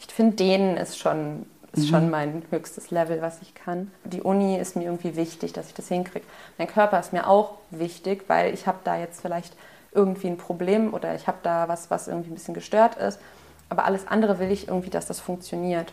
[0.00, 1.46] Ich finde, dehnen ist schon,
[1.78, 1.88] ist mhm.
[1.88, 3.90] schon mein höchstes Level, was ich kann.
[4.04, 6.24] Die Uni ist mir irgendwie wichtig, dass ich das hinkriege.
[6.58, 9.54] Mein Körper ist mir auch wichtig, weil ich habe da jetzt vielleicht
[9.92, 13.18] irgendwie ein Problem oder ich habe da was, was irgendwie ein bisschen gestört ist.
[13.68, 15.92] Aber alles andere will ich irgendwie, dass das funktioniert.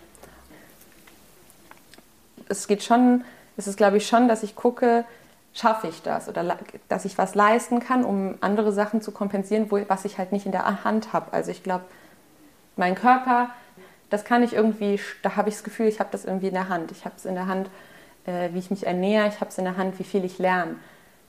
[2.48, 3.24] Es geht schon,
[3.58, 5.06] es ist glaube ich schon, dass ich gucke,
[5.54, 6.58] schaffe ich das oder
[6.90, 10.46] dass ich was leisten kann, um andere Sachen zu kompensieren, wo, was ich halt nicht
[10.46, 11.32] in der Hand habe.
[11.34, 11.86] Also ich glaube,
[12.76, 13.50] mein Körper,
[14.10, 16.70] das kann ich irgendwie, da habe ich das Gefühl, ich habe das irgendwie in der
[16.70, 16.92] Hand.
[16.92, 17.70] Ich habe es in der Hand,
[18.26, 20.76] äh, wie ich mich ernähre, ich habe es in der Hand, wie viel ich lerne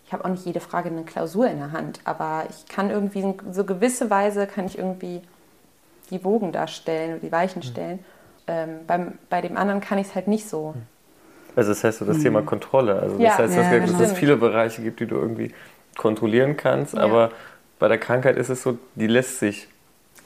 [0.06, 3.34] ich habe auch nicht jede Frage eine Klausur in der Hand, aber ich kann irgendwie
[3.50, 5.20] so gewisse Weise kann ich irgendwie
[6.10, 7.68] die Wogen darstellen oder die Weichen hm.
[7.68, 7.96] stellen.
[7.96, 8.04] Mhm.
[8.48, 10.74] Ähm, beim, bei dem anderen kann ich es halt nicht so.
[10.74, 10.82] Hm.
[11.56, 12.22] Also das heißt so das mhm.
[12.22, 13.00] Thema Kontrolle.
[13.00, 15.52] Also das ja, heißt, dass, ja, dass es viele Bereiche gibt, die du irgendwie
[15.96, 17.00] kontrollieren kannst, ja.
[17.00, 17.30] aber
[17.80, 19.66] bei der Krankheit ist es so, die lässt sich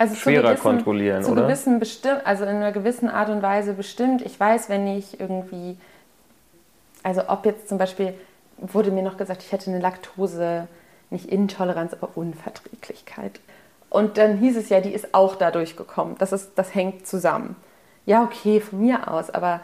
[0.01, 1.43] also schwerer gewissen, kontrollieren, zu oder?
[1.43, 4.23] Gewissen bestimmt, also in einer gewissen Art und Weise bestimmt.
[4.23, 5.77] Ich weiß, wenn ich irgendwie,
[7.03, 8.15] also ob jetzt zum Beispiel
[8.57, 10.69] wurde mir noch gesagt, ich hätte eine Laktose,
[11.11, 13.41] nicht Intoleranz, aber Unverträglichkeit.
[13.91, 16.17] Und dann hieß es ja, die ist auch dadurch gekommen.
[16.19, 17.57] Das, ist, das hängt zusammen.
[18.07, 19.61] Ja, okay, von mir aus, aber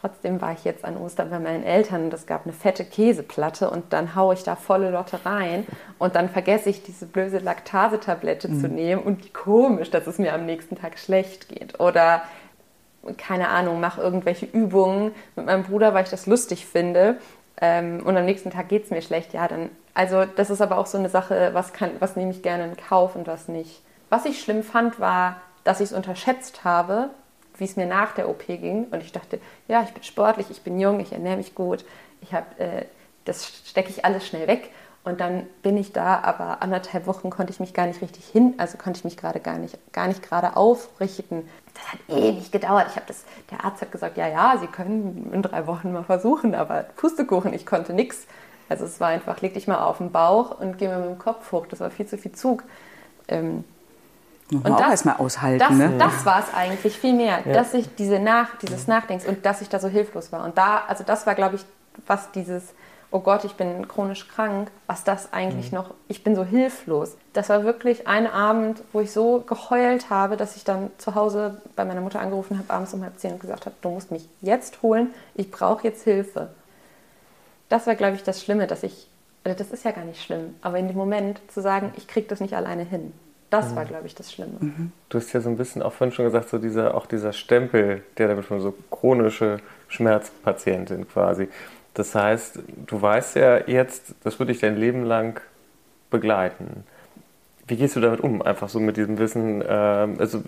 [0.00, 3.70] trotzdem war ich jetzt an Ostern bei meinen Eltern und es gab eine fette Käseplatte
[3.70, 5.66] und dann haue ich da volle Lotte rein
[5.98, 8.60] und dann vergesse ich diese blöde Laktase-Tablette mhm.
[8.60, 11.80] zu nehmen und wie komisch, dass es mir am nächsten Tag schlecht geht.
[11.80, 12.22] Oder
[13.16, 17.18] keine Ahnung, mache irgendwelche Übungen mit meinem Bruder, weil ich das lustig finde
[17.60, 19.70] ähm, und am nächsten Tag geht es mir schlecht, ja, dann.
[19.92, 22.76] Also, das ist aber auch so eine Sache, was, kann, was nehme ich gerne in
[22.76, 23.82] Kauf und was nicht.
[24.08, 27.10] Was ich schlimm fand, war, dass ich es unterschätzt habe,
[27.60, 28.84] wie es mir nach der OP ging.
[28.90, 31.84] Und ich dachte, ja, ich bin sportlich, ich bin jung, ich ernähre mich gut,
[32.20, 32.84] ich habe, äh,
[33.24, 34.70] das stecke ich alles schnell weg.
[35.02, 38.54] Und dann bin ich da, aber anderthalb Wochen konnte ich mich gar nicht richtig hin,
[38.58, 41.48] also konnte ich mich gerade gar nicht, gar nicht gerade aufrichten.
[41.72, 42.88] Das hat ewig gedauert.
[42.94, 46.54] Ich das, der Arzt hat gesagt, ja, ja, Sie können in drei Wochen mal versuchen,
[46.54, 48.26] aber Pustekuchen, ich konnte nichts.
[48.68, 51.18] Also es war einfach, leg dich mal auf den Bauch und geh mal mit dem
[51.18, 51.66] Kopf hoch.
[51.66, 52.62] Das war viel zu viel Zug.
[53.26, 53.64] Ähm,
[54.52, 55.58] und das, auch erstmal aushalten.
[55.58, 55.92] Das, ne?
[55.98, 57.52] das war es eigentlich viel mehr, ja.
[57.52, 60.44] dass ich diese Nach, dieses Nachdenks und dass ich da so hilflos war.
[60.44, 61.64] Und da, also das war, glaube ich,
[62.06, 62.72] was dieses
[63.10, 65.78] oh Gott, ich bin chronisch krank, was das eigentlich mhm.
[65.78, 67.16] noch, ich bin so hilflos.
[67.32, 71.60] Das war wirklich ein Abend, wo ich so geheult habe, dass ich dann zu Hause
[71.76, 74.28] bei meiner Mutter angerufen habe, abends um halb zehn und gesagt habe, du musst mich
[74.40, 76.50] jetzt holen, ich brauche jetzt Hilfe.
[77.68, 79.08] Das war, glaube ich, das Schlimme, dass ich,
[79.44, 82.28] also das ist ja gar nicht schlimm, aber in dem Moment zu sagen, ich kriege
[82.28, 83.12] das nicht alleine hin.
[83.50, 83.76] Das mhm.
[83.76, 84.54] war, glaube ich, das Schlimme.
[84.60, 84.92] Mhm.
[85.08, 88.02] Du hast ja so ein bisschen auch vorhin schon gesagt, so dieser, auch dieser Stempel,
[88.16, 89.58] der damit schon so chronische
[89.88, 91.48] Schmerzpatientin quasi.
[91.94, 95.40] Das heißt, du weißt ja jetzt, das wird dich dein Leben lang
[96.10, 96.84] begleiten.
[97.66, 98.42] Wie gehst du damit um?
[98.42, 100.42] Einfach so mit diesem Wissen, äh, also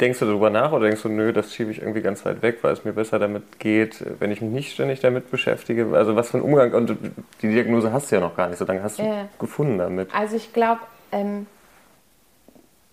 [0.00, 2.58] denkst du darüber nach oder denkst du, nö, das schiebe ich irgendwie ganz weit weg,
[2.62, 5.88] weil es mir besser damit geht, wenn ich mich nicht ständig damit beschäftige?
[5.92, 6.96] Also was für ein Umgang, und
[7.42, 10.12] die Diagnose hast du ja noch gar nicht, so lange hast du äh, gefunden damit.
[10.12, 10.80] Also ich glaube,
[11.12, 11.46] ähm,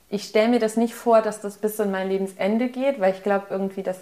[0.10, 3.24] ich stelle mir das nicht vor, dass das bis in mein Lebensende geht, weil ich
[3.24, 3.98] glaube irgendwie, dass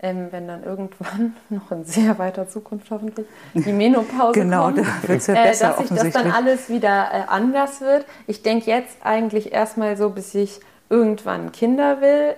[0.00, 5.08] ähm, wenn dann irgendwann, noch in sehr weiter Zukunft hoffentlich, die Menopause genau, kommt, da
[5.08, 8.04] wird's ja besser, äh, dass sich das dann alles wieder äh, anders wird.
[8.26, 12.34] Ich denke jetzt eigentlich erstmal so, bis ich irgendwann Kinder will.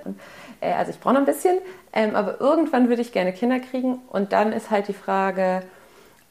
[0.60, 1.58] Äh, also ich brauche noch ein bisschen,
[1.92, 3.98] ähm, aber irgendwann würde ich gerne Kinder kriegen.
[4.10, 5.62] Und dann ist halt die Frage,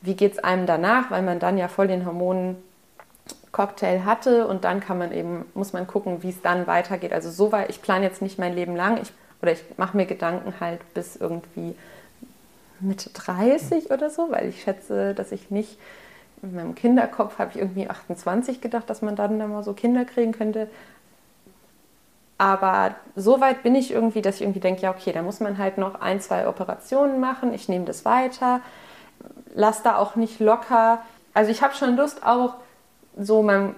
[0.01, 2.57] wie geht es einem danach, weil man dann ja voll den Hormonen
[3.55, 7.13] Cocktail hatte und dann kann man eben, muss man gucken, wie es dann weitergeht.
[7.13, 8.99] Also so weit, ich plane jetzt nicht mein Leben lang.
[9.01, 11.75] Ich oder ich mache mir Gedanken halt bis irgendwie
[12.81, 15.77] Mitte 30 oder so, weil ich schätze, dass ich nicht,
[16.41, 20.33] in meinem Kinderkopf habe ich irgendwie 28 gedacht, dass man dann mal so Kinder kriegen
[20.33, 20.67] könnte.
[22.37, 25.57] Aber so weit bin ich irgendwie, dass ich irgendwie denke, ja, okay, da muss man
[25.57, 27.53] halt noch ein, zwei Operationen machen.
[27.53, 28.59] Ich nehme das weiter.
[29.53, 31.01] Lass da auch nicht locker.
[31.33, 32.55] Also ich habe schon Lust auch
[33.17, 33.75] so meinem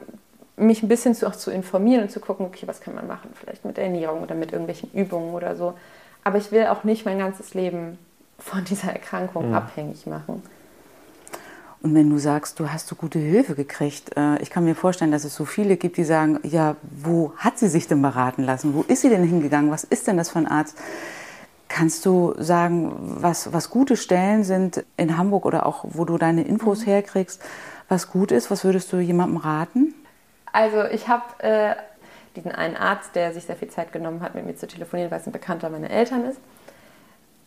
[0.58, 3.30] mich ein bisschen zu, auch zu informieren und zu gucken, okay, was kann man machen,
[3.36, 5.76] vielleicht mit der Ernährung oder mit irgendwelchen Übungen oder so.
[6.24, 7.98] Aber ich will auch nicht mein ganzes Leben
[8.40, 9.56] von dieser Erkrankung mhm.
[9.56, 10.42] abhängig machen.
[11.84, 15.12] Und wenn du sagst, du hast so gute Hilfe gekriegt, äh, ich kann mir vorstellen,
[15.12, 18.74] dass es so viele gibt, die sagen, ja, wo hat sie sich denn beraten lassen?
[18.74, 19.70] Wo ist sie denn hingegangen?
[19.70, 20.76] Was ist denn das für ein Arzt?
[21.68, 26.44] Kannst du sagen, was, was gute Stellen sind in Hamburg oder auch, wo du deine
[26.44, 26.86] Infos mhm.
[26.86, 27.42] herkriegst,
[27.90, 28.52] was gut ist?
[28.52, 29.94] Was würdest du jemandem raten?
[30.52, 31.76] Also ich habe äh,
[32.36, 35.20] diesen einen Arzt, der sich sehr viel Zeit genommen hat, mit mir zu telefonieren, weil
[35.20, 36.40] es ein Bekannter meiner Eltern ist.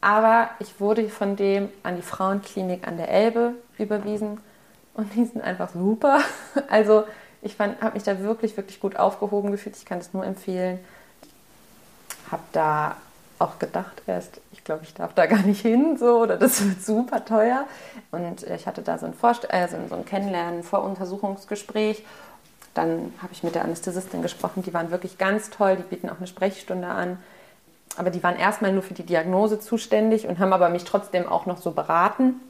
[0.01, 4.41] Aber ich wurde von dem an die Frauenklinik an der Elbe überwiesen
[4.95, 6.21] und die sind einfach super.
[6.69, 7.05] Also
[7.43, 9.77] ich habe mich da wirklich, wirklich gut aufgehoben gefühlt.
[9.77, 10.79] Ich kann es nur empfehlen.
[12.31, 12.97] Habe da
[13.41, 16.83] auch gedacht erst, ich glaube, ich darf da gar nicht hin, so oder das wird
[16.83, 17.65] super teuer.
[18.11, 22.05] Und ich hatte da so ein, Vorst also so ein Kennenlernen, Voruntersuchungsgespräch.
[22.75, 26.19] Dann habe ich mit der Anästhesistin gesprochen, die waren wirklich ganz toll, die bieten auch
[26.19, 27.19] eine Sprechstunde an.
[27.97, 31.47] Aber die waren erstmal nur für die Diagnose zuständig und haben aber mich trotzdem auch
[31.47, 32.41] noch so beraten.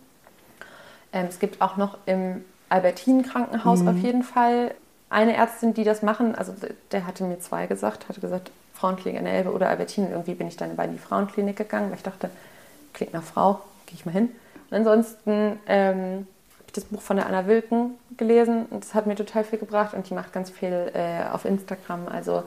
[1.13, 3.89] Ähm, es gibt auch noch im Albertinen-Krankenhaus mhm.
[3.89, 4.75] auf jeden Fall
[5.09, 6.35] eine Ärztin, die das machen.
[6.35, 6.55] Also
[6.93, 8.51] der hatte mir zwei gesagt, hatte gesagt,
[8.81, 10.11] Frauenklinik in der Elbe oder Albertinen.
[10.11, 12.31] Irgendwie bin ich dann bei die Frauenklinik gegangen, weil ich dachte,
[12.95, 14.31] klingt nach Frau, gehe ich mal hin.
[14.71, 19.07] Und ansonsten ähm, habe ich das Buch von der Anna Wilken gelesen und das hat
[19.07, 22.09] mir total viel gebracht und die macht ganz viel äh, auf Instagram.
[22.09, 22.45] Also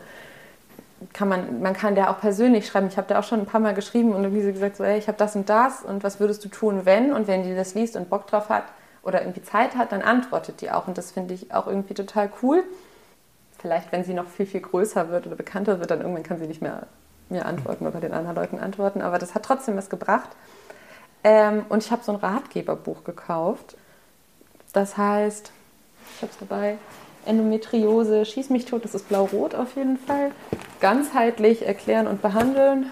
[1.11, 2.87] kann man, man kann der auch persönlich schreiben.
[2.87, 4.97] Ich habe da auch schon ein paar Mal geschrieben und irgendwie so gesagt, so, ey,
[4.97, 7.13] ich habe das und das und was würdest du tun, wenn?
[7.13, 8.63] Und wenn die das liest und Bock drauf hat
[9.03, 10.87] oder irgendwie Zeit hat, dann antwortet die auch.
[10.87, 12.63] Und das finde ich auch irgendwie total cool.
[13.63, 16.47] Vielleicht, wenn sie noch viel, viel größer wird oder bekannter wird, dann irgendwann kann sie
[16.47, 16.85] nicht mehr
[17.29, 19.01] mir antworten oder den anderen Leuten antworten.
[19.01, 20.27] Aber das hat trotzdem was gebracht.
[21.23, 23.77] Ähm, und ich habe so ein Ratgeberbuch gekauft.
[24.73, 25.53] Das heißt,
[26.13, 26.77] ich habe es dabei,
[27.25, 30.31] Endometriose, schieß mich tot, das ist blau-rot auf jeden Fall.
[30.81, 32.87] Ganzheitlich erklären und behandeln,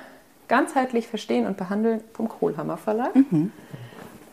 [0.48, 3.14] ganzheitlich verstehen und behandeln vom Kohlhammer Verlag.
[3.14, 3.52] Mhm.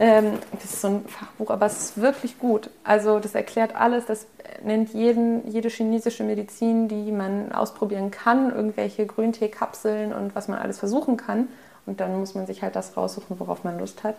[0.01, 2.71] Ähm, das ist so ein Fachbuch, aber es ist wirklich gut.
[2.85, 4.27] Also das erklärt alles, das
[4.63, 10.79] nennt jeden, jede chinesische Medizin, die man ausprobieren kann, irgendwelche Grünteekapseln und was man alles
[10.79, 11.49] versuchen kann.
[11.87, 14.15] Und dann muss man sich halt das raussuchen, worauf man Lust hat.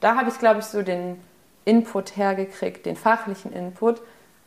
[0.00, 1.20] Da habe ich, glaube ich, so den
[1.64, 4.00] Input hergekriegt, den fachlichen Input.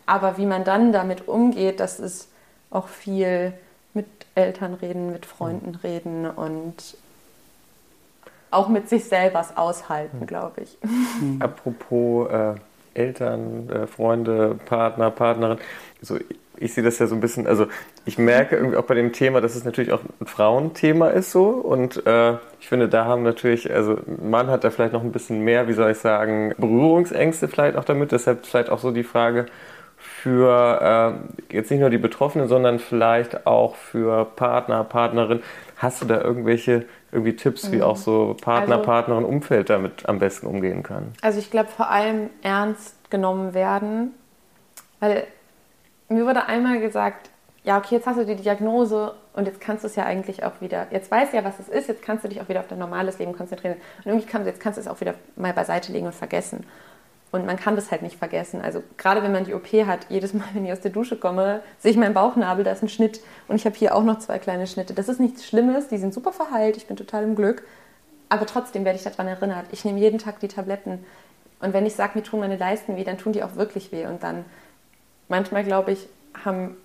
[0.05, 2.29] Aber wie man dann damit umgeht, das ist
[2.71, 3.53] auch viel
[3.93, 6.97] mit Eltern reden, mit Freunden reden und
[8.51, 10.77] auch mit sich selber aushalten, glaube ich.
[11.39, 12.55] Apropos äh,
[12.93, 15.57] Eltern, äh, Freunde, Partner, Partnerin.
[16.01, 16.17] So,
[16.59, 17.67] ich sehe das ja so ein bisschen, also
[18.05, 21.49] ich merke irgendwie auch bei dem Thema, dass es natürlich auch ein Frauenthema ist so
[21.49, 25.11] und äh, ich finde, da haben natürlich, also ein Mann hat da vielleicht noch ein
[25.11, 29.03] bisschen mehr, wie soll ich sagen, Berührungsängste vielleicht auch damit, deshalb vielleicht auch so die
[29.03, 29.45] Frage,
[29.97, 31.19] für
[31.51, 35.41] äh, jetzt nicht nur die Betroffenen, sondern vielleicht auch für Partner, Partnerin.
[35.77, 37.83] Hast du da irgendwelche irgendwie Tipps, wie mhm.
[37.83, 41.13] auch so Partner, also, Partnerin, Umfeld damit am besten umgehen kann?
[41.21, 44.13] Also ich glaube vor allem ernst genommen werden,
[44.99, 45.25] weil
[46.09, 47.29] mir wurde einmal gesagt,
[47.63, 50.61] ja okay, jetzt hast du die Diagnose und jetzt kannst du es ja eigentlich auch
[50.61, 52.67] wieder, jetzt weißt du ja, was es ist, jetzt kannst du dich auch wieder auf
[52.67, 55.91] dein normales Leben konzentrieren und irgendwie kannst, jetzt kannst du es auch wieder mal beiseite
[55.91, 56.65] legen und vergessen.
[57.31, 58.61] Und man kann das halt nicht vergessen.
[58.61, 61.61] Also gerade wenn man die OP hat, jedes Mal, wenn ich aus der Dusche komme,
[61.79, 64.39] sehe ich meinen Bauchnabel, da ist ein Schnitt und ich habe hier auch noch zwei
[64.39, 64.93] kleine Schnitte.
[64.93, 67.63] Das ist nichts Schlimmes, die sind super verheilt, ich bin total im Glück.
[68.29, 69.67] Aber trotzdem werde ich daran erinnert.
[69.71, 71.05] Ich nehme jeden Tag die Tabletten.
[71.59, 74.05] Und wenn ich sage, mir tun meine Leisten weh, dann tun die auch wirklich weh.
[74.05, 74.45] Und dann,
[75.27, 76.07] manchmal glaube ich,
[76.43, 76.75] haben,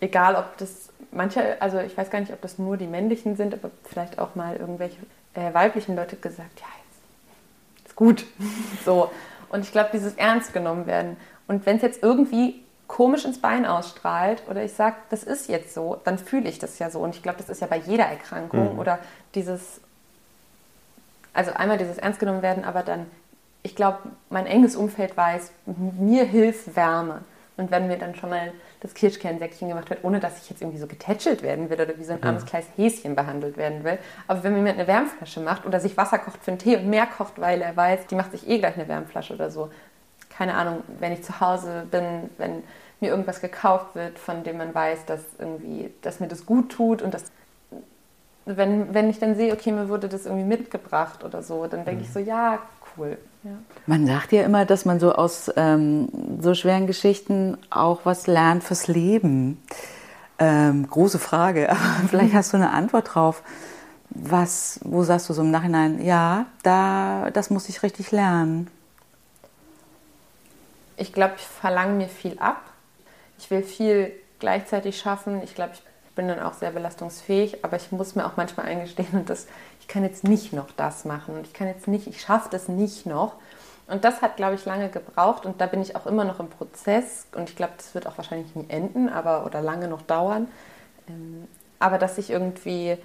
[0.00, 3.54] egal ob das, manche, also ich weiß gar nicht, ob das nur die männlichen sind,
[3.54, 4.98] aber vielleicht auch mal irgendwelche
[5.34, 8.24] äh, weiblichen Leute gesagt, ja, jetzt ist gut.
[8.84, 9.10] so.
[9.50, 11.16] Und ich glaube, dieses ernst genommen werden.
[11.46, 15.74] Und wenn es jetzt irgendwie komisch ins Bein ausstrahlt oder ich sage, das ist jetzt
[15.74, 17.00] so, dann fühle ich das ja so.
[17.00, 18.78] Und ich glaube, das ist ja bei jeder Erkrankung mhm.
[18.78, 18.98] oder
[19.34, 19.80] dieses,
[21.32, 23.06] also einmal dieses ernst genommen werden, aber dann,
[23.62, 25.52] ich glaube, mein enges Umfeld weiß,
[25.98, 27.20] mir hilft Wärme.
[27.60, 30.78] Und wenn mir dann schon mal das Kirschkernsäckchen gemacht wird, ohne dass ich jetzt irgendwie
[30.78, 33.98] so getätschelt werden will oder wie so ein armes kleines Häschen behandelt werden will.
[34.26, 36.88] Aber wenn mir jemand eine Wärmflasche macht oder sich Wasser kocht für einen Tee und
[36.88, 39.68] mehr kocht, weil er weiß, die macht sich eh gleich eine Wärmflasche oder so.
[40.30, 42.62] Keine Ahnung, wenn ich zu Hause bin, wenn
[43.00, 47.02] mir irgendwas gekauft wird, von dem man weiß, dass, irgendwie, dass mir das gut tut
[47.02, 47.24] und dass
[48.46, 52.00] wenn, wenn ich dann sehe, okay, mir wurde das irgendwie mitgebracht oder so, dann denke
[52.00, 52.06] mhm.
[52.06, 52.60] ich so, ja,
[52.96, 53.18] cool.
[53.42, 53.52] Ja.
[53.86, 56.08] Man sagt ja immer, dass man so aus ähm,
[56.40, 59.62] so schweren Geschichten auch was lernt fürs Leben.
[60.38, 63.42] Ähm, große Frage, aber vielleicht hast du eine Antwort drauf.
[64.10, 68.68] Was, wo sagst du so im Nachhinein, ja, da, das muss ich richtig lernen?
[70.96, 72.60] Ich glaube, ich verlange mir viel ab.
[73.38, 75.40] Ich will viel gleichzeitig schaffen.
[75.42, 75.82] Ich glaube, ich
[76.14, 79.46] bin dann auch sehr belastungsfähig, aber ich muss mir auch manchmal eingestehen, und das
[79.90, 83.06] kann jetzt nicht noch das machen und ich kann jetzt nicht, ich schaffe das nicht
[83.06, 83.34] noch.
[83.86, 86.48] Und das hat, glaube ich, lange gebraucht und da bin ich auch immer noch im
[86.48, 90.46] Prozess und ich glaube, das wird auch wahrscheinlich nie enden, aber oder lange noch dauern.
[91.08, 91.48] Ähm,
[91.80, 92.96] aber dass ich irgendwie,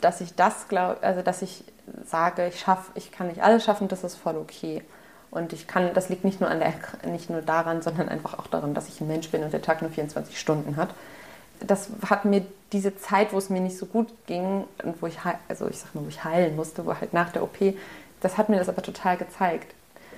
[0.00, 1.64] dass ich das glaube, also dass ich
[2.04, 4.82] sage, ich schaffe, ich kann nicht alles schaffen, das ist voll okay.
[5.30, 6.74] Und ich kann, das liegt nicht nur, an der,
[7.08, 9.82] nicht nur daran, sondern einfach auch daran, dass ich ein Mensch bin und der Tag
[9.82, 10.90] nur 24 Stunden hat.
[11.60, 15.18] Das hat mir diese Zeit, wo es mir nicht so gut ging und wo ich,
[15.48, 17.56] also ich sag mal, wo ich heilen musste, wo halt nach der OP,
[18.20, 19.74] das hat mir das aber total gezeigt.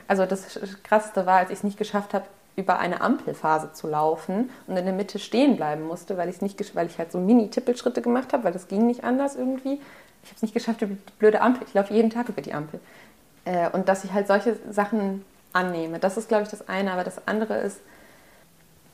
[0.09, 2.25] Also das Krasseste war, als ich es nicht geschafft habe,
[2.57, 6.87] über eine Ampelphase zu laufen und in der Mitte stehen bleiben musste, weil, nicht, weil
[6.87, 9.75] ich halt so Mini-Tippelschritte gemacht habe, weil das ging nicht anders irgendwie.
[10.23, 11.67] Ich habe es nicht geschafft über die blöde Ampel.
[11.69, 12.81] Ich laufe jeden Tag über die Ampel.
[13.45, 15.99] Äh, und dass ich halt solche Sachen annehme.
[15.99, 16.93] Das ist, glaube ich, das eine.
[16.93, 17.79] Aber das andere ist,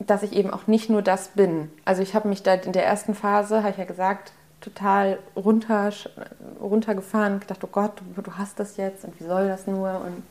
[0.07, 1.71] dass ich eben auch nicht nur das bin.
[1.85, 5.91] Also ich habe mich da in der ersten Phase, habe ich ja gesagt, total runter,
[6.61, 10.01] runtergefahren, gedacht, oh Gott, du, du, hast das jetzt und wie soll das nur?
[10.05, 10.23] Und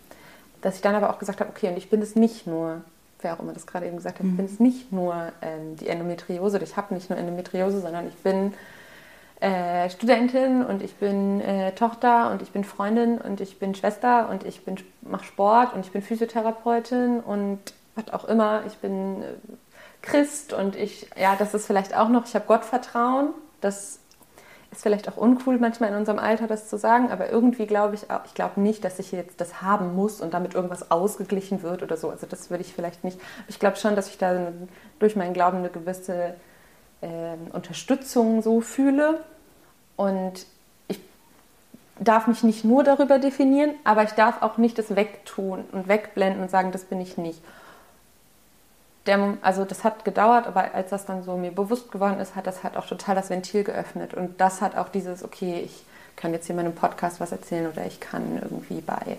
[0.61, 2.81] dass ich dann aber auch gesagt habe, okay, und ich bin es nicht nur,
[3.21, 4.31] wer auch immer das gerade eben gesagt hat, mhm.
[4.31, 8.15] ich bin es nicht nur ähm, die Endometriose, ich habe nicht nur Endometriose, sondern ich
[8.17, 8.53] bin
[9.41, 14.29] äh, Studentin und ich bin äh, Tochter und ich bin Freundin und ich bin Schwester
[14.29, 14.61] und ich
[15.01, 17.59] mache Sport und ich bin Physiotherapeutin und
[17.95, 18.63] was auch immer.
[18.67, 19.25] Ich bin äh,
[20.01, 23.29] Christ und ich, ja, das ist vielleicht auch noch, ich habe Gottvertrauen.
[23.61, 23.99] Das
[24.71, 28.09] ist vielleicht auch uncool manchmal in unserem Alter, das zu sagen, aber irgendwie glaube ich
[28.09, 31.83] auch, ich glaube nicht, dass ich jetzt das haben muss und damit irgendwas ausgeglichen wird
[31.83, 32.09] oder so.
[32.09, 33.19] Also das würde ich vielleicht nicht.
[33.49, 34.53] Ich glaube schon, dass ich da
[34.99, 36.35] durch meinen Glauben eine gewisse
[37.01, 37.07] äh,
[37.51, 39.19] Unterstützung so fühle
[39.97, 40.45] und
[40.87, 40.99] ich
[41.99, 46.41] darf mich nicht nur darüber definieren, aber ich darf auch nicht das wegtun und wegblenden
[46.41, 47.41] und sagen, das bin ich nicht.
[49.11, 52.47] Der, also das hat gedauert, aber als das dann so mir bewusst geworden ist, hat
[52.47, 54.13] das halt auch total das Ventil geöffnet.
[54.13, 55.83] Und das hat auch dieses, okay, ich
[56.15, 59.17] kann jetzt hier in meinem Podcast was erzählen oder ich kann irgendwie bei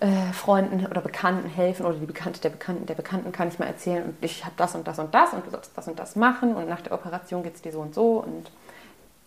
[0.00, 3.66] äh, Freunden oder Bekannten helfen oder die Bekannte der Bekannten der Bekannten kann ich mal
[3.66, 6.16] erzählen und ich habe das und das und das und du sollst das und das
[6.16, 8.50] machen und nach der Operation geht es dir so und so und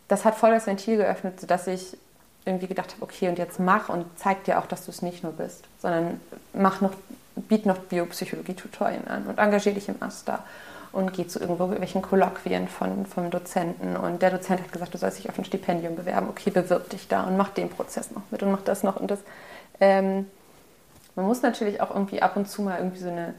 [0.10, 1.98] das hat voll das Ventil geöffnet, sodass ich
[2.46, 5.24] irgendwie gedacht habe, okay, und jetzt mach und zeig dir auch, dass du es nicht
[5.24, 6.20] nur bist, sondern
[6.54, 6.92] mach noch,
[7.36, 10.44] biet noch Biopsychologie-Tutorien an und engagier dich im Aster
[10.92, 13.98] und geh zu irgendwelchen Kolloquien von, vom Dozenten.
[13.98, 16.30] Und der Dozent hat gesagt, du sollst dich auf ein Stipendium bewerben.
[16.30, 19.12] Okay, bewirb dich da und mach den Prozess noch mit und mach das noch und
[19.12, 19.20] das.
[19.82, 20.28] Ähm,
[21.16, 23.34] man muss natürlich auch irgendwie ab und zu mal irgendwie so eine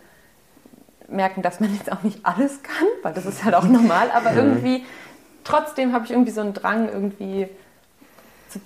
[1.09, 4.35] merken, dass man jetzt auch nicht alles kann, weil das ist halt auch normal, aber
[4.35, 4.85] irgendwie
[5.45, 7.49] trotzdem habe ich irgendwie so einen Drang, irgendwie
[8.49, 8.59] zu,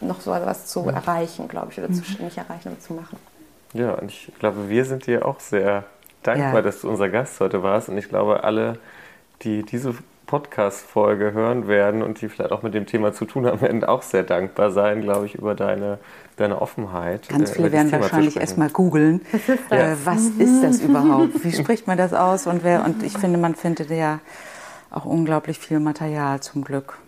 [0.00, 3.18] noch so etwas zu erreichen, glaube ich, oder zu, nicht erreichen, aber zu machen.
[3.74, 5.84] Ja, und ich glaube, wir sind dir auch sehr
[6.22, 6.62] dankbar, ja.
[6.62, 7.88] dass du unser Gast heute warst.
[7.88, 8.78] Und ich glaube, alle,
[9.42, 9.94] die diese
[10.26, 14.02] Podcast-Folge hören werden und die vielleicht auch mit dem Thema zu tun haben, werden auch
[14.02, 15.98] sehr dankbar sein, glaube ich, über deine,
[16.36, 17.28] deine Offenheit.
[17.28, 19.20] Ganz äh, viele werden wahrscheinlich erstmal googeln,
[19.70, 21.44] äh, was ist das überhaupt?
[21.44, 22.46] Wie spricht man das aus?
[22.46, 24.20] Und, wer, und ich finde, man findet ja
[24.90, 26.98] auch unglaublich viel Material zum Glück.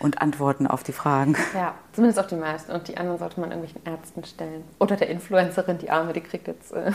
[0.00, 1.36] Und Antworten auf die Fragen.
[1.54, 2.72] Ja, zumindest auf die meisten.
[2.72, 4.64] Und die anderen sollte man irgendwelchen Ärzten stellen.
[4.78, 6.90] Oder der Influencerin, die Arme, die kriegt jetzt äh,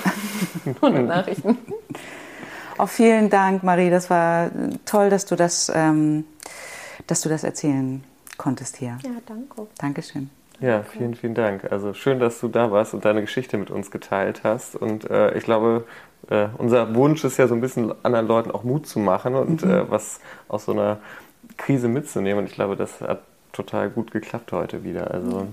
[0.82, 1.58] 100 Nachrichten.
[2.78, 3.90] Auch vielen Dank, Marie.
[3.90, 4.50] Das war
[4.86, 6.26] toll, dass du das, ähm,
[7.08, 8.04] dass du das erzählen
[8.38, 8.98] konntest hier.
[9.04, 9.68] Ja, danke.
[9.78, 10.30] Dankeschön.
[10.60, 11.72] Ja, vielen, vielen Dank.
[11.72, 14.76] Also schön, dass du da warst und deine Geschichte mit uns geteilt hast.
[14.76, 15.86] Und äh, ich glaube,
[16.30, 19.64] äh, unser Wunsch ist ja so ein bisschen anderen Leuten auch Mut zu machen und
[19.64, 19.72] mhm.
[19.72, 21.00] äh, was aus so einer
[21.58, 22.40] Krise mitzunehmen.
[22.44, 25.12] Und ich glaube, das hat total gut geklappt heute wieder.
[25.12, 25.48] Also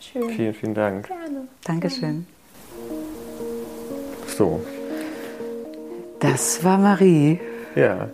[0.00, 0.30] Schön.
[0.30, 1.06] vielen, vielen Dank.
[1.06, 1.48] Gerne.
[1.64, 2.26] Dankeschön.
[4.26, 4.64] So.
[6.20, 7.38] Das war Marie.
[7.76, 8.08] Ja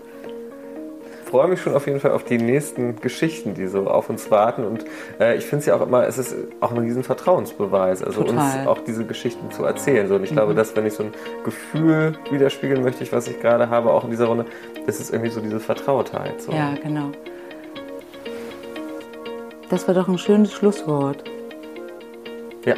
[1.31, 4.65] freue mich schon auf jeden Fall auf die nächsten Geschichten, die so auf uns warten.
[4.65, 4.85] Und
[5.21, 8.37] äh, ich finde es ja auch immer, es ist auch ein riesen Vertrauensbeweis, also Total.
[8.37, 10.09] uns auch diese Geschichten zu erzählen.
[10.09, 10.37] So, und ich mhm.
[10.37, 11.13] glaube, dass wenn ich so ein
[11.45, 14.45] Gefühl widerspiegeln möchte, was ich gerade habe, auch in dieser Runde,
[14.87, 16.43] ist es irgendwie so diese Vertrautheit.
[16.43, 16.53] So.
[16.53, 17.13] Ja, genau.
[19.71, 21.23] Das war doch ein schönes Schlusswort.
[22.65, 22.75] Ja.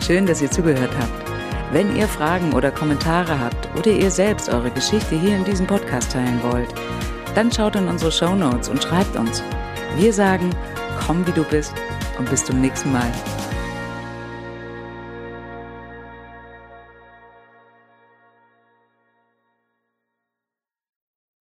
[0.00, 1.23] Schön, dass ihr zugehört habt.
[1.72, 6.12] Wenn ihr Fragen oder Kommentare habt oder ihr selbst eure Geschichte hier in diesem Podcast
[6.12, 6.72] teilen wollt,
[7.34, 9.42] dann schaut in unsere Show Notes und schreibt uns.
[9.96, 10.50] Wir sagen,
[11.04, 11.74] komm wie du bist
[12.18, 13.10] und bis zum nächsten Mal.